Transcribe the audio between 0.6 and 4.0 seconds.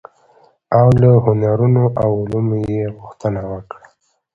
او له هنرونو او علومو يې غوښتنه وکړه،